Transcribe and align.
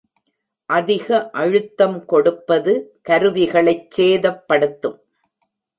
அதிக 0.69 1.29
அழுத்தம் 1.31 1.97
கொடுப்பது 2.05 2.73
கருவிகளைச் 3.09 3.87
சேதப்படுத்தும். 3.97 4.99